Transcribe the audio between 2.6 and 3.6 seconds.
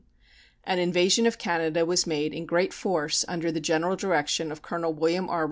force under the